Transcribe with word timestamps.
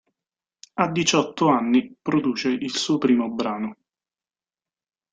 A 0.73 0.87
diciotto 0.91 1.49
anni 1.49 1.95
produce 2.01 2.49
il 2.49 2.75
suo 2.75 2.97
primo 2.97 3.29
brano. 3.29 3.75